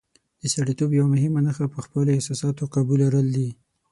د 0.41 0.43
سړیتوب 0.53 0.89
یوه 0.99 1.09
مهمه 1.13 1.39
نښه 1.45 1.65
په 1.73 1.79
خپلو 1.85 2.09
احساساتو 2.15 2.69
قابو 2.73 2.95
لرل 3.03 3.27
دي. 3.35 3.49